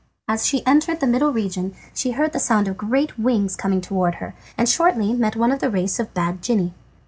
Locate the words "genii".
6.41-6.73